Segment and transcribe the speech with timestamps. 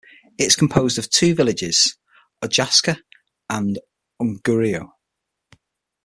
[0.39, 1.95] It is composed of two villages,
[2.41, 2.97] Ojasca
[3.51, 3.77] and
[4.19, 4.89] Unguriu.